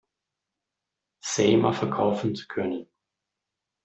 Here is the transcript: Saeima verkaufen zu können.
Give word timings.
Saeima 1.23 1.73
verkaufen 1.73 2.33
zu 2.33 2.47
können. 2.47 2.87